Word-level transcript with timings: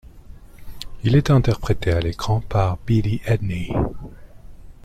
Il 1.03 1.15
est 1.15 1.29
interprété 1.29 1.91
à 1.91 1.99
l'écran 1.99 2.41
par 2.49 2.77
Beatie 2.87 3.21
Edney. 3.23 3.69